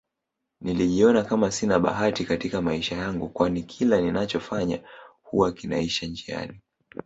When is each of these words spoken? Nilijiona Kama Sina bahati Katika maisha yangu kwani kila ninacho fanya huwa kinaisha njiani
Nilijiona 0.61 1.23
Kama 1.23 1.51
Sina 1.51 1.79
bahati 1.79 2.25
Katika 2.25 2.61
maisha 2.61 2.95
yangu 2.97 3.29
kwani 3.29 3.63
kila 3.63 4.01
ninacho 4.01 4.39
fanya 4.39 4.83
huwa 5.23 5.51
kinaisha 5.51 6.07
njiani 6.07 6.61